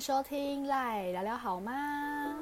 [0.00, 2.36] 收听，来聊聊好吗？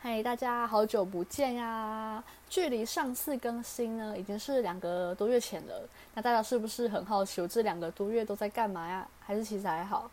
[0.00, 2.22] 嗨，大家好久不见呀！
[2.50, 5.88] 距离上次更新呢，已经是两个多月前了。
[6.14, 9.06] 那大家是不是很好奇，我这两个多月都在干嘛呀？
[9.20, 10.10] 还是其实还好？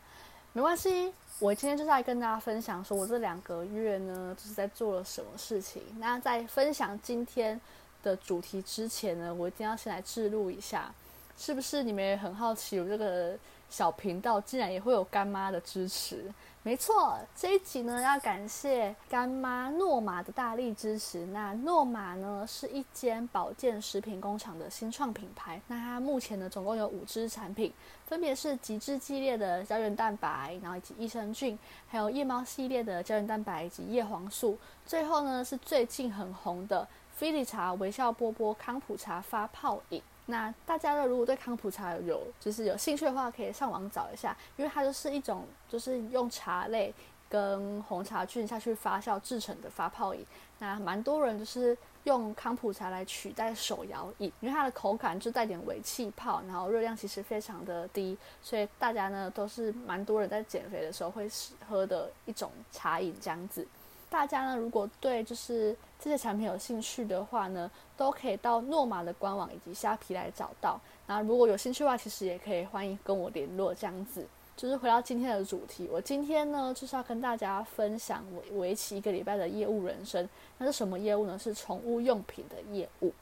[0.53, 5.81] 没关系，我今天就是来跟大家分享，说我这两个月呢，就是在做了什么事情。
[5.97, 7.59] 那在分享今天
[8.03, 10.93] 的主题之前呢，我一定要先来记录一下。
[11.39, 13.33] 是不是你们也很好奇，我这个
[13.69, 16.25] 小频道竟然也会有干妈的支持？
[16.63, 21.25] 没错，这一集呢要感谢干妈诺玛的大力支持。
[21.27, 25.61] 那诺玛呢是一间保健食品工厂的新创品牌。
[25.65, 27.71] 那它目前呢总共有五支产品，
[28.05, 34.57] 分别是极致系列的胶原蛋白，然后以及益生菌，还有夜猫系列的胶原蛋白以及叶黄素。
[34.85, 40.01] 最后呢是最近很红的菲力茶微笑波波康普茶发泡饮。
[40.31, 46.93] 那大家呢，如果对康普茶有就是有兴趣的话，可以上网找一下，因为它就是一种就是用茶类
[47.27, 50.23] 跟红茶菌下去发酵制成的发泡饮。
[50.59, 61.27] 那蛮多人就是用康普茶来取代手摇饮，因为它的口感就带点微气泡，然后热量其实非常的低，所以大家呢都是蛮多人在减肥的时候会
[61.67, 63.67] 喝的一种茶饮这样子。
[64.09, 70.81] 大家呢，如果对就是这些产品有兴趣的话呢，都可以到诺玛的官网以及虾皮来找到。
[71.05, 73.73] 那如果有兴趣的话，其实也可以欢迎跟我联络。
[73.73, 74.25] 这样子，
[74.57, 80.27] 就是回到今天的主题，我今天呢就是要跟大家分享我为期一个礼拜的业务人生。
[80.57, 81.37] 那是什么业务呢？
[81.37, 83.13] 是宠物用品的业务。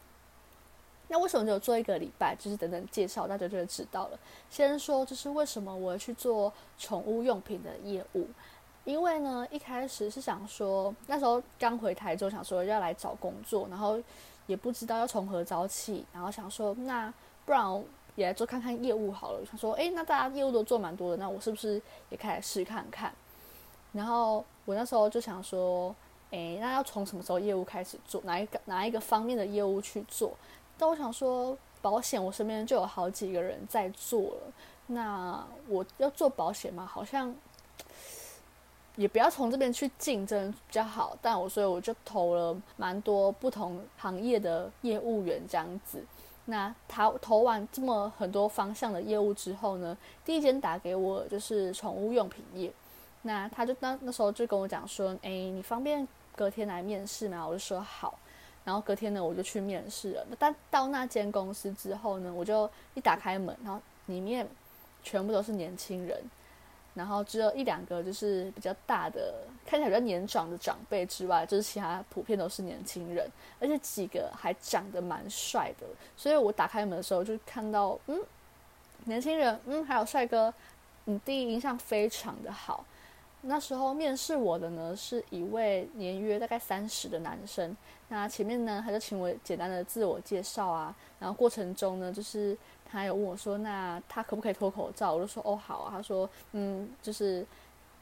[1.09, 2.35] 那为什么只有做一个礼拜？
[2.37, 4.19] 就是等等介绍，大家就会知道了。
[4.49, 8.27] 先说就是为什么我要去做宠物用品的业务。
[8.87, 14.01] 因为呢，一开始是想说，那时候刚回台州，想说要来找工作，然后
[14.45, 17.13] 也不知道要从何找起，然后想说，那
[17.45, 17.83] 不然
[18.15, 19.45] 也来做看看业务好了。
[19.45, 23.13] 想说，诶，那大家业务都做蛮多的，那我是不是也开始试看看？
[23.91, 25.93] 然后我那时候就想说，
[26.31, 28.21] 诶，那要从什么时候业务开始做？
[28.23, 30.31] 哪一个哪一个方面的业务去做？
[30.77, 34.53] 但我想说，保险我身边就有好几个人在做了，
[34.85, 36.85] 那我要做保险吗？
[36.85, 37.35] 好像。
[38.97, 46.03] 也不要从这边去竞争比较好，但我所以我就投了蛮多不同行业的业务员这样子。
[46.45, 52.71] 那他投完这么很多方向的业务之后呢，第一间打给我就是宠物用品业。
[53.21, 58.17] 那他就那那时候就跟我讲说：“哎，你方便隔天来面试吗？”我就说好。
[58.63, 60.25] 然后隔天呢，我就去面试了。
[60.39, 64.47] 但到那间公司之后呢，我就一打开门，然后里面
[65.03, 66.21] 全部都是年轻人。
[66.97, 69.35] 然后只有一两个就是比较大的，
[69.67, 75.85] 看起来比较年长的长辈之外，就是其他普遍都是年轻人，而且几个还长得蛮帅的。
[76.17, 78.19] 所以我打开门的时候就看到，嗯，
[79.05, 80.51] 年轻人，嗯，还有帅哥，
[81.05, 82.83] 嗯，第一印象非常的好。
[83.41, 87.77] 那时候面试我的呢是一位年约大概三十的男生。
[88.09, 92.57] 那前面呢他就请我简单的自我介绍啊，然后过程中呢就是。
[92.89, 97.45] 他有问我说：“那他可不可以脱口罩？”我就说：“哦，好啊。”他说：“嗯，就是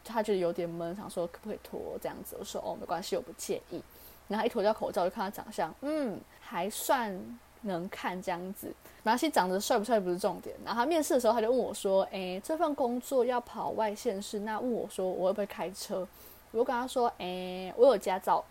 [0.04, 3.82] 他觉得有点闷，想说可不可以脱这样子。”我说：“哦，没关系，我不介意。”
[4.30, 7.20] 然后一脱掉口罩，就看他长相，嗯，还算
[7.62, 8.72] 能看这样子。
[9.02, 10.56] 然后其实，长得帅不帅不是重点。
[10.64, 16.08] 然后他面试的时候，他就问我说：“诶，这份工作要跑外县市，那问我说我会不会开车？”
[16.54, 18.46] 我就跟他说：“诶，我有驾照，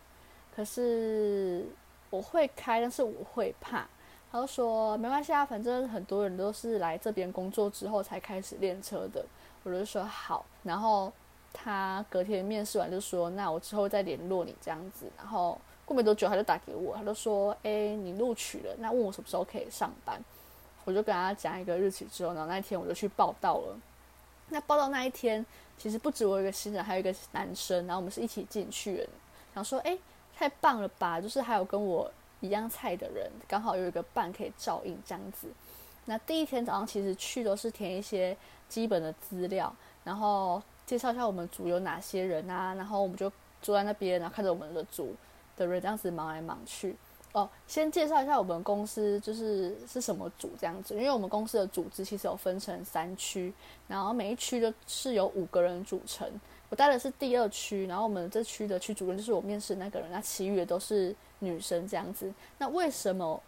[0.54, 1.66] 可是
[2.10, 3.86] 我会开，但是我会怕。”
[4.30, 9.24] 他就说没关系啊，反正很多人都是来这边工作之后才开始练车的。
[9.62, 11.12] 我就说好，然后
[11.52, 15.06] 他隔天面试完就说，那我之后再联络你这样子。
[15.16, 20.20] 然后过没多久他就打给我，他就说，哎，你录取了，那问我什么时候可以上班。
[20.84, 23.78] 我就跟他讲一个日期之后，然后那一天我就去报道了。
[24.48, 25.46] 那报道那一天，
[25.78, 29.08] 其实不止我一个新人，还有一个男生，然后我们是一起进去的。
[29.54, 29.96] 想说，哎，
[30.36, 32.10] 太棒了吧，就是还有跟我。
[32.40, 35.48] 一样菜的人刚好有一个伴可以照应这样子。
[36.04, 38.36] 那第一天早上其实去都是填一些
[38.68, 39.74] 基本的资料，
[40.04, 43.32] 然后介绍一下我们组有哪些人啊，然后我们就
[43.62, 45.16] 坐在那边，然后看着我们的组
[45.56, 46.94] 的人这样子忙来忙去。
[47.32, 53.50] 哦，先介绍一下我们公司就是是什么组这样子，因为我们公司的组织其实有分成三区，
[53.88, 56.30] 然后每一区就是由五个人组成。
[56.70, 62.32] 我待的是第二区，然后我们这区的区主任就是我面试那个人，那其余的都是女生这样子。
[62.58, 63.40] 那为什么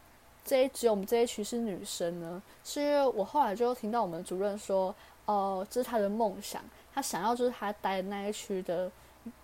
[0.45, 2.41] 这一只有我们这一区是女生呢？
[2.63, 6.63] 是因为我后来就听到我们主任说，哦，这是他的梦想，
[6.95, 8.91] 他想要就是他待的那一区的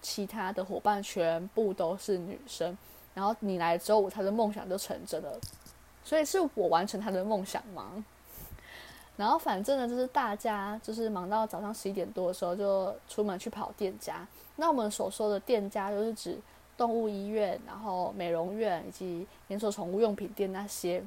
[0.01, 2.77] 其他的伙伴全部都是女生，
[3.15, 5.41] 然后你来之后，他的梦想就成真了。
[6.05, 8.05] 所以是我完成他的梦想吗？
[9.23, 14.27] 然后反正呢，就是大家就是忙到早上十一点多的时候就出门去跑店家。
[14.57, 16.37] 那我们所说的店家就是指
[16.77, 21.01] 动物医院、然后美容院以及连锁宠物用品店那些。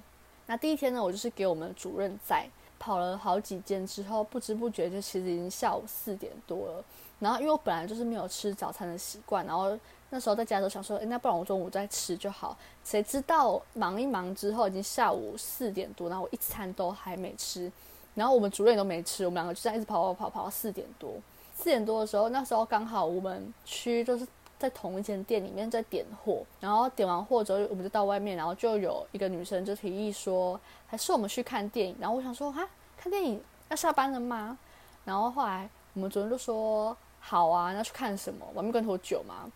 [0.46, 2.48] 那第一天呢，我就是给我们主任在
[2.80, 6.86] 跑了好几间之后，不知不觉就其实已经下午四点多了。
[7.20, 9.78] 然后因为我本来就是没有吃早餐的习惯，然后
[10.10, 12.58] 那时候在家都想说，诶，那不然我中午再吃就好。
[12.86, 17.70] 谁知道忙一忙之后已经下午四点多，然后我一餐都还没吃。
[18.16, 21.12] 然后我们主任都没吃，我们两个就这样一直跑跑跑跑到四点多。
[21.56, 24.28] 四点多的时候，那时候刚好我们区就是
[24.58, 31.96] 在同一间店里面在点货，然后点完货之后，我们就到外面，然后就有一个女生就提议说，还是我们去看电影。
[32.00, 32.68] 然后我想说，哈，
[32.98, 34.58] 看电影要下班了吗？
[35.04, 38.46] 然后后来我们主任就说，好啊，那去看什么？
[38.54, 39.50] 玩命关头九嘛？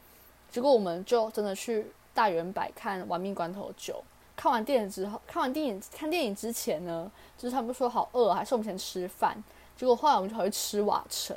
[0.52, 4.04] 结果我们就真的去大圆百看玩命关头九。
[4.40, 9.36] 看完电影之后，看完电影看电影之前呢，就是他们说好饿，还是我们先吃饭。
[9.76, 11.36] 结果后来我们就跑去吃瓦城。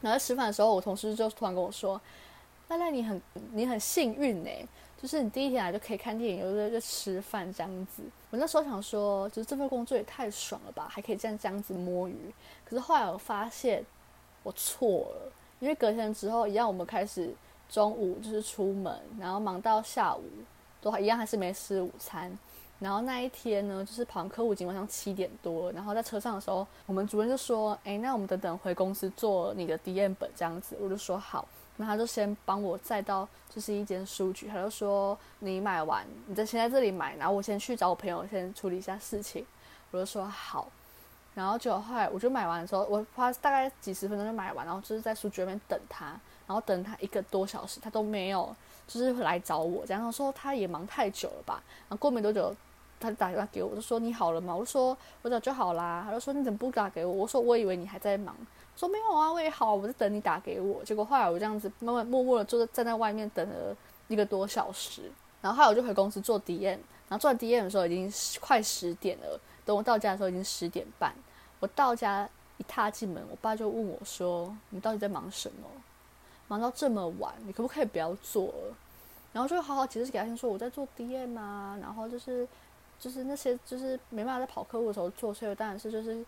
[0.00, 2.00] 然后吃饭的时候，我同事就突然跟我说
[2.68, 3.20] ：“赖赖，你很
[3.52, 4.50] 你很幸运呢，
[4.96, 8.02] 就是你第一天来就可以看电影，又在就吃饭这样子。”
[8.32, 12.32] 我那时候想说，就是这份工作也太爽了吧，还可以这样这样子摸鱼。
[12.64, 13.84] 可是后来我发现
[14.42, 17.34] 我错了，因为隔天之后一样，我们开始
[17.68, 20.24] 中午就是出门，然后忙到下午。
[20.80, 22.36] 都一样还是没吃午餐，
[22.78, 39.44] 然后那一天呢，就是跑完客户已经晚上七点多，然后在车上的时候，我们主任就说：“哎，那我们等等回公司做你的 D M 本这样子。”我就说好，那他就先帮我载到就是一间书局，他就说：“你买完，你在先在这里买，然后我先去找我朋友先处理一下事情。”
[39.90, 40.70] 我就说好，
[41.34, 46.06] 然后就后来我就买完的时候，我花大概几十分钟就买完，然后就是在书局那边等他，
[46.46, 48.54] 然后等他一个多小时，他都没有。
[48.88, 51.62] 就是来找我，然后说他也忙太久了吧？
[51.88, 52.52] 然后过没多久，
[52.98, 54.52] 他打电话给我，就说你好了吗？
[54.52, 56.02] 我就说我早就好啦。
[56.04, 57.12] 他就说你怎么不打给我？
[57.12, 58.34] 我说我以为你还在忙。
[58.74, 60.82] 说没有啊，我也好，我在等你打给我。
[60.84, 63.76] 结果后来我这样子慢慢默默的坐在站在外面等了
[64.06, 65.10] 一个多小时，
[65.42, 69.38] 然后后来我就回公司做 DM，然后做 DM 的时候已经快十点了。
[69.64, 71.12] 等我到家的时候已经十点半。
[71.60, 75.68] 我到家一踏进门，我爸就问我说：“你到底在忙什么？”
[76.48, 78.76] 忙到这么晚，你可不可以不要做了？
[79.32, 82.48] 然后就好好解释给他听，说我在做 DM 啊，然后就是
[82.98, 86.24] 就是那些就是没办法在跑客户的时候做，所以当然是就是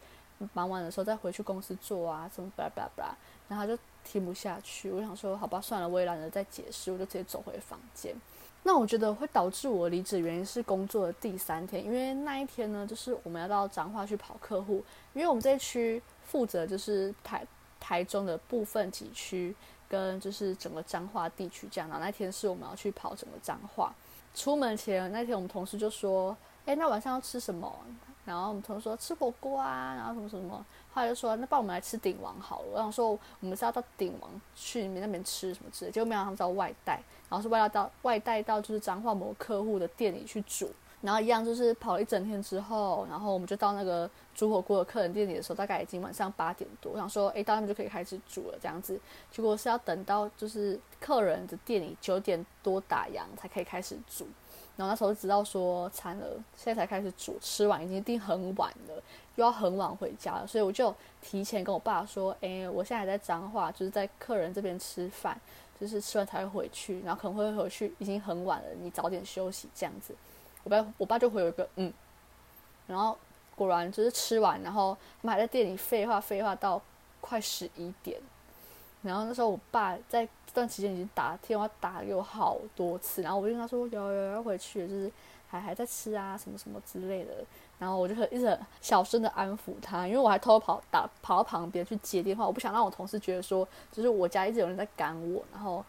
[0.53, 3.17] 忙完的时候再回去公司做啊，什么巴拉巴拉巴拉。
[3.49, 8.15] 然后他就听不下去，我想说好吧，算了，我也懒得再解释，我就直接走回房间。
[8.63, 14.85] 那我觉得会导致我离职原因是工作的第三天，因为那一天呢，就是我们要到彰化去跑客户，
[15.15, 17.45] 因为我们这一区负责就是台
[17.81, 19.57] 台中的部分几区。
[19.91, 23.93] 跟就是整个彰化地区这样，然后那天是我们要去跑整个彰化。
[24.33, 27.77] 出门前那天，我们同事就说：“哎，那晚上要吃什么？”
[28.25, 30.65] 然后我们同事说：“吃火锅啊。”然后什么什么，
[30.95, 40.71] 后来就说：“那帮我们来吃鼎王好了。”我想说我们是要到鼎王去你们那边吃什么之类，结果没想到他们是要外带，然后是为了到外带到就是彰化某客户的店里去煮。
[41.03, 46.93] 然后一样就是跑了一整天之后，然后我们就到那个煮火锅的客人店里的时候，大概已经晚上八点多。
[46.93, 49.01] 我想说，哎，到那边就可以开始煮了这样子。
[49.31, 54.27] 结果是要等到就是客人的店里九点多打烊才可以开始煮。
[54.77, 56.27] 然后那时候知道说惨了，
[56.57, 59.03] 现在才开始煮，吃完已经定很晚了，
[59.37, 60.47] 又要很晚回家了。
[60.47, 65.39] 所以我就提前跟我爸说，哎，我现在还在彰化，就是在客人这边吃饭，
[65.79, 70.15] 就是吃完才会回去，然后可能会回去已经很晚了，你早点休息这样子。
[70.63, 71.93] 我爸我爸就回了一个嗯，
[72.87, 73.17] 然后
[73.57, 76.81] 果然就是吃完，然后他们还在店里废话废话到
[77.21, 78.21] 快十一点，
[79.03, 85.11] 然后那时候我爸在这段期间已经打电话打给我好多次，然后我就跟他说有有要回去，就是
[85.49, 87.45] 还还在吃啊什么什么之类的，
[87.79, 95.85] 然后我就一直很小声的安抚他，因为我还偷偷跑打跑到旁边去接电话，我不想让我同事觉得说就是我家一直有人在赶我，然后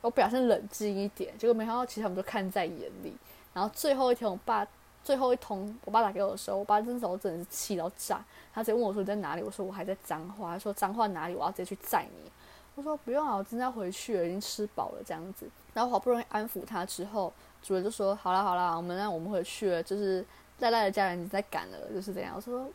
[0.00, 3.14] 我表现冷静一点，结果没想到其实他们都看在眼里。
[3.54, 4.66] 然后最后一天，我爸
[5.02, 8.22] 最后一通，我爸打给我的时候，我爸那时候真的是气到炸。
[8.52, 11.34] 他直接问我说：“你在哪里？”我说：“我还在彰化。”他说：“彰化哪里？
[11.34, 12.30] 我要直接去载你。”
[12.74, 17.32] 我说：“不用啊，我真的要回去了，已经吃饱了这样子。”然后好不容易安抚他之后，
[17.62, 20.24] 主任就说：“好啦好啦，我们让我们回去了，就是
[20.58, 22.68] 赖赖的家人已经在赶了，就是这样。”我说：“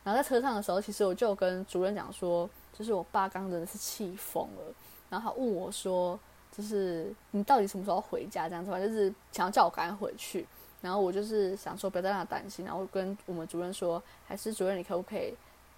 [0.03, 4.73] 然后在车上的时候，其实我就跟主任讲说：“就是我爸刚真的是气疯了。”
[5.09, 6.19] 然后他问我说。
[6.57, 8.49] 就是你到底什么时候回家？
[8.49, 10.47] 这样子吧，就是想要叫我赶快回去。
[10.81, 12.65] 然后我就是想说，不要再让他担心。
[12.65, 15.33] 然后跟我们主任说，还是主任，你可不可以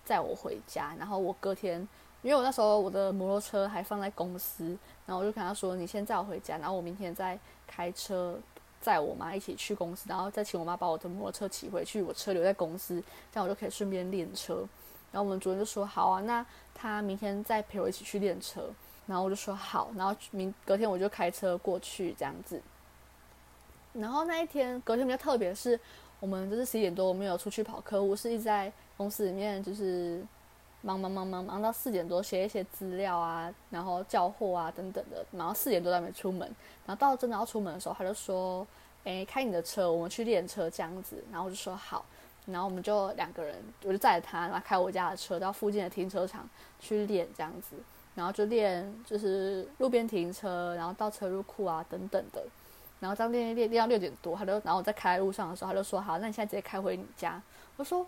[0.06, 0.94] 载我回家？
[0.98, 1.80] 然后我隔天，
[2.22, 8.38] 因为我那时候我的摩托车还放在公司，然后我就跟他说，你先载我回家，然后我明天再开车
[8.82, 14.66] 载我妈一起去公司，然后再请我妈把我的摩托车骑回去，我车留在公司，这样我就可以顺便练车。
[15.12, 16.46] 然后我们主任就说好啊，那
[16.76, 18.70] 他明天再陪我一起去练车。
[19.10, 22.62] 然后我就说好，然后明隔天我就开车过去这样子。
[23.94, 25.78] 然后那一天隔天比较特别，是
[26.20, 30.24] 我们就是十一点多我没有出去跑客户，是一直在公司里面就是
[30.82, 36.48] 忙忙忙忙忙到四点多写一些资料啊，然后交货啊等等的，然后四点多还没出门。
[36.86, 38.66] 然后到真的要出门的时候，他就说
[39.06, 42.06] ：“哎，开你的车，我们去练车这样子。”然后我就说好，
[42.46, 46.48] 然后我们就两个人，我就载着他，然后开我家的车到附近的停车场
[46.80, 47.76] 去练这样子。
[48.20, 52.44] 然后就练，就是路边停车，然后倒车入库啊，等等的。
[53.00, 57.42] 然后当练练练到六点多，他就，然后我在开路上的时候，他就说：“好，那你现在直接开回你家。”
[57.78, 58.06] 我说：“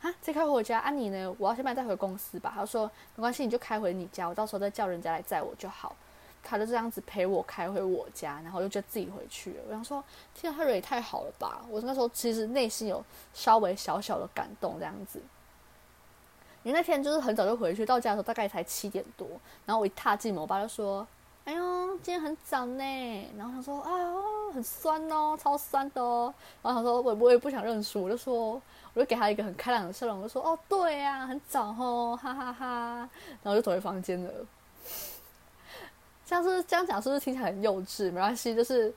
[0.00, 0.78] 啊，直接开回我家？
[0.78, 1.34] 啊，你呢？
[1.38, 5.96] 我要先把你带回公司吧。”他说：“没关系，你就开回你家，我到时候再叫人家来载我就好。”
[6.40, 9.56] 他就这样子陪我开回我家，然后就就自己回去了。
[9.66, 10.02] 我想说，
[10.34, 11.64] 天啊，他人也太好了吧！
[11.68, 15.20] 我那时候其实内心有稍微小小的感动，这样子。
[16.64, 19.26] 因为那天就是很早就回去，到家的时候大概才七点多，
[19.64, 21.06] 然后我一踏进门，我爸就说
[21.46, 22.84] ：“哎呦，今天很早呢。”
[23.38, 23.90] 然后他说：“啊，
[24.52, 28.60] 很酸哦，超酸的哦。”然后他说：“我我也不想认输。”我就说
[28.92, 33.08] ：“我就给他一个很开朗的笑容，我就说：‘哦，对呀，很早哦，哈哈哈。’
[33.42, 34.30] 然后就走回房间了。
[36.26, 38.12] 像是这样讲，是不是听起来很幼稚？
[38.12, 38.92] 没关系，就是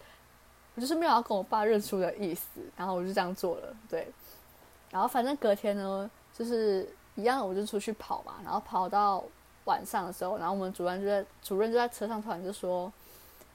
[0.75, 3.73] 我就是没有要跟我爸认输的意思，然后我就这样做了。
[3.87, 4.11] 对，
[4.89, 6.89] 然后反正隔天呢，就是。
[7.15, 9.23] 一样，我就出去跑嘛，然后跑到
[9.65, 12.91] 晚上的时候，然后我们主任就在主任就在车上突然就说：“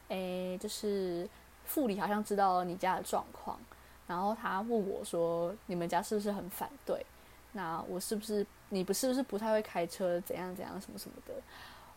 [0.09, 1.29] 诶，就是
[1.65, 3.59] 副理好像知道你家的状况，
[4.07, 7.05] 然后他问我说，你们家是不是很反对？
[7.53, 10.21] 那我是不是你不是不是不太会开车？
[10.21, 11.35] 怎样怎样什么什么的？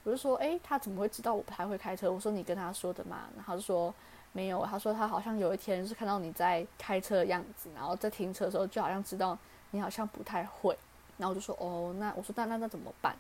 [0.04, 2.12] 我就说：诶，他怎么会知道我不太会开车？
[2.12, 3.94] 我说你跟他说的嘛，然后就说
[4.32, 9.38] 没有，他说他好像有一天是看到你在开车的样子，然后在停车的时候就好像知道
[9.72, 10.76] 你好像不太会。”
[11.20, 13.16] 然后我就说哦，那我说那那那怎么办？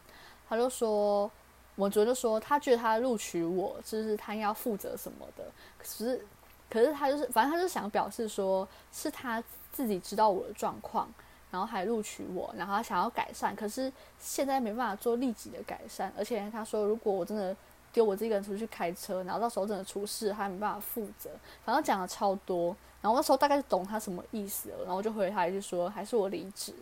[0.48, 1.29] 他就说，
[1.75, 5.44] 我觉得说他觉得他录取我，就是他要负责什么的。
[5.77, 6.25] 可是，
[6.68, 11.08] 可是他就是，反正他就想表示说，是他自己知道我的状况，
[11.51, 13.56] 然后还录取我，然后他想要改善。
[13.56, 17.56] 可是现在没办法做立即的改善，而且他说，如果我真的
[17.94, 21.29] 丢我自己一个人出去开车，然后到时候真的出事，他没办法负责。
[21.63, 26.74] 反正讲的超多，然后那时候大概是懂他什么意思了，然后就回他一句说，还是我离职。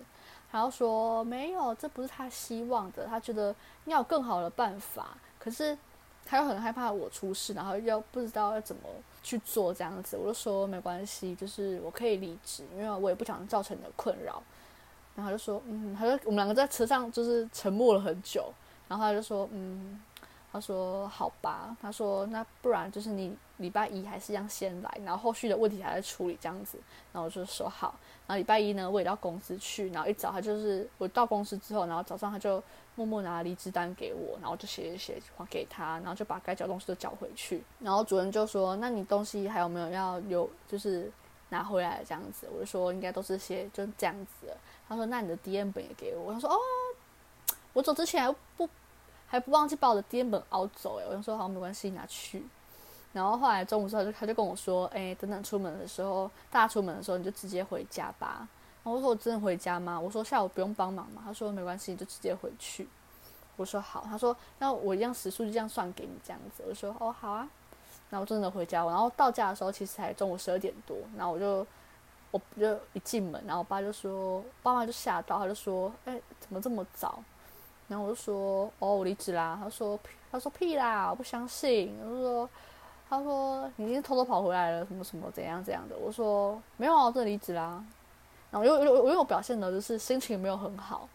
[0.52, 3.06] 然后说没有，这不是他希望的。
[3.06, 3.54] 他觉得
[3.86, 5.78] 要有更好的办法，可是
[6.26, 8.84] 他又很害怕我出事，然后又不知道要怎么
[9.22, 10.18] 去做这样子。
[10.18, 14.42] 我就说没关系，就是我可以离职，因为我也不想造成你的困扰。
[15.16, 18.54] 然后就说，嗯，他说我们两个在车上就是沉默了很久。
[18.88, 20.02] 然后他就说，嗯，
[20.58, 26.80] 他说好吧，他说那不然就是你礼拜一还是一样先来，然后后续的问题还在处理这样子。
[27.14, 27.94] 然后我就说好。
[28.26, 29.90] 然后礼拜一呢，我也到公司去。
[29.92, 32.62] 然后一早他就是我到公司之后，然后早上他就
[32.96, 37.64] 默默拿离职单给我，然后就写一写还给他，然后就把该交东西都交回去。
[37.80, 40.50] 然后主任就说：“那你东西还有没有要留？
[40.68, 41.12] 就是
[41.50, 44.48] 拿回来这样子。”我就说：“应该都是些就这样子。”
[44.90, 46.58] 他说：“那你的 D N 本也给我。”他说：“哦，
[47.74, 48.68] 我走之前还不
[49.28, 52.46] 还不忘记把我的 D N 本熬走。”哎，我就说：“好，没关系，拿去。”
[53.14, 58.48] 然后后来中午时候，就他就跟我说：“哎，等等出门的时候，大家出门的时候，你就直接回家吧。”
[58.84, 62.88] 然后我说：“我真的回家吗？”我说：“下午不用帮忙嘛？”他说：“没关系，你就直接回去。”
[63.58, 67.50] 我说：“好。”他说：“那我一样时速就这样算给你这样子。”我说：“哦，好啊。”
[68.10, 70.96] 然后我真的回家，然后到家的时候其实才中午十二点多。
[71.18, 71.66] 然后我就
[72.32, 77.22] 我就一进门，然后我爸就说：“爸妈就吓到，他就说：‘哎，怎么这么早？’
[77.88, 80.00] 然后我就说：‘哦，我离职啦。’他说
[80.32, 82.50] ：‘他说屁啦，我不相信。’我就说。
[83.10, 87.82] 他说：“你已经偷偷跑回来了，什么什么怎样怎样的？”我说：“没有啊，我真的离职啦。”
[88.52, 91.08] 然后又又我又表现的就是心情没有很好。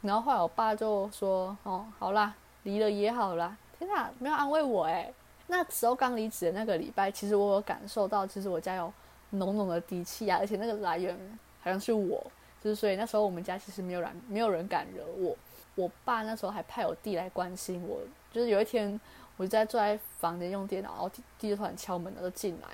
[0.00, 5.12] 然后后来我爸就说：“哦，好啦，离了也好啦。”天哪，没有安慰我哎！
[5.48, 8.92] 那时候刚离职的那个礼拜，其实我有感受到，其实我家有
[9.30, 11.18] 浓浓的底气啊，而且那个来源
[11.64, 12.24] 好像是我，
[12.62, 15.36] 就是所以那时候我们家其实没有人没有人敢惹我。
[15.74, 18.00] 我爸那时候还派我弟来关心我，
[18.32, 19.00] 就是有一天。
[19.36, 22.68] 我就在坐在房间用电脑，然后弟弟突然敲门，他就进来，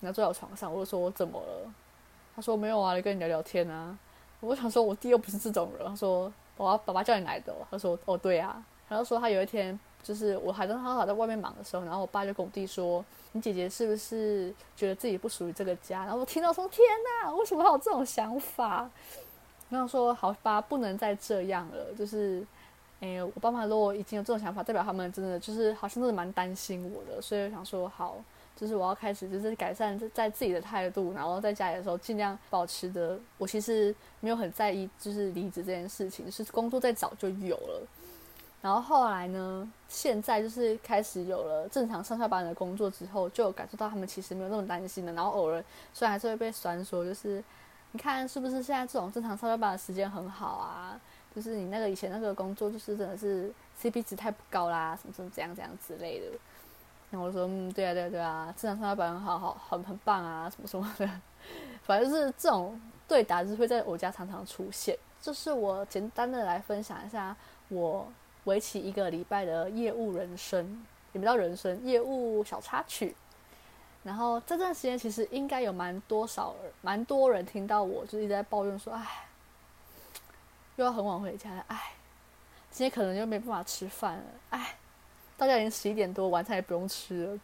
[0.00, 1.70] 然后坐在我床上，我就说我怎么了？
[2.34, 3.98] 他说没有啊，来跟你聊聊天啊。
[4.40, 7.54] 我想说我弟又不是这种人，他说我爸爸叫你来的。
[7.70, 16.04] 他说哦对啊，然后说他有一天就是我还在他还在外面忙的时候，然后我爸就跟我弟说，你姐姐是不是觉得自己不属于这个家？
[16.04, 16.82] 然后我听到说天
[17.22, 18.90] 哪，为什么有这种想法？
[19.68, 22.46] 然后说好吧，不能再这样了，就是。
[22.98, 28.16] 哎，我爸妈如果已经有这种想法，代表他们真的就是好像真的蛮担心我的，所以我想说好，
[28.56, 33.18] 就是我要开始就是改善在自己的态度，然后在家里的时候尽量保持的。
[33.36, 37.86] 我其实没有很在意就是离职这件事情，是工作在早就有了。
[38.62, 45.12] 然后后来呢，现在就是开始有了正常上下班的工作之后，就有感受到他们其实没有那么担心的。
[45.12, 47.44] 然后偶尔虽然还是会被酸说，就是
[47.96, 51.00] 你看是不是现在这种正常上下班的时间很好啊？
[51.34, 53.50] 就是你那个以前那个工作就是真的是
[53.80, 56.26] CP 值太不高啦，什么什么这样这样之类的。
[57.10, 61.10] 然后我说，嗯，对啊，对啊，对啊，正常上下班很好，好，很很棒啊，什么什么的。
[61.84, 64.94] 反正是这种对答，就是会在我家常常出现。
[65.22, 67.34] 就是我简单的来分享一下
[67.70, 68.06] 我
[68.44, 70.84] 为期一个礼拜的业务人生，
[71.14, 73.16] 也不叫人生，业务小插曲。
[74.06, 79.26] 然后这段时间其实应该有蛮多少，蛮多人听到我就是一直在抱怨说，哎，
[80.76, 81.92] 又要很晚回家了，哎，
[82.70, 84.76] 今天可能就没办法吃饭了，哎。
[85.38, 87.38] 大家已经十一点多，晚餐也不用吃了。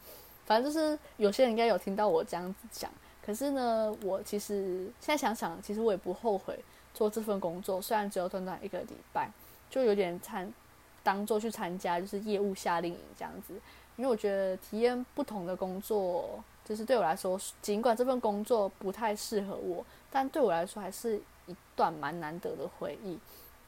[0.46, 2.90] 反正就是有些人应该有听到我这样子讲。
[3.22, 6.58] 可是呢，我其实现在想想，其实我也不后悔
[6.94, 7.82] 做这份工作。
[7.82, 9.30] 虽然只有短短一个礼拜，
[9.68, 10.50] 就有点参
[11.02, 13.52] 当做去参加就是业务夏令营这样子。
[13.96, 23.18] 因为我觉得体验不同的工作，就是对我来说，尽管这份工作不太适合我，但对我来说还是一段蛮难得的回忆。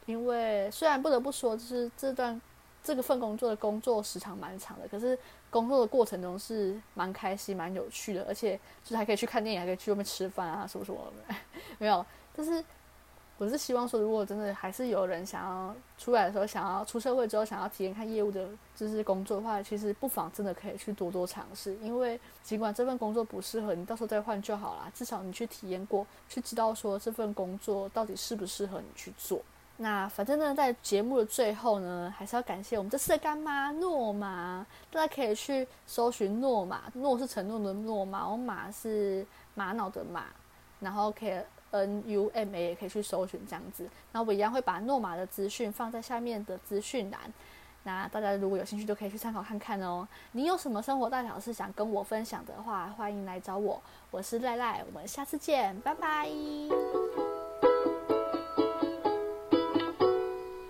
[0.07, 2.41] 因为虽然不得不说，就是这段。
[2.87, 5.19] 这个份工作的工作时长蛮长的，可是
[5.49, 11.35] 工作的过程中是蛮开心、蛮有趣的，而且就是还可以去看电影，还可以去外面吃饭啊，什么什么的。
[11.81, 12.05] 没有，
[12.37, 12.63] 但是
[13.37, 24.91] 我是希望说，如果真的还是有人想要出来的时候，想要出社会之后想要体验看业务的，就是工作的话，其实不妨真的可以去多多尝试，因为尽管这份工作不适合你，到时候再换就好啦。
[24.95, 29.43] 至少你去体验过，去知道说这份工作到底适不适合你去做。
[29.77, 40.27] 那反正呢，在节目的最后呢，还是要感谢我们这次的干妈诺玛，大家可以去搜寻诺玛，诺是承诺的诺玛，我玛是玛瑙的玛，
[40.79, 41.37] 然后可以
[41.75, 43.89] N U M A 也可以去搜寻这样子。
[44.13, 47.21] 那我一样会把诺玛的资讯放在下面的资讯栏，
[47.83, 50.07] 那大家如果有兴趣就可以去参考看看哦。
[50.33, 56.29] 你有什么生活大小事想跟我分享的话，欢迎来找我，我是赖赖，我们下次见，拜拜。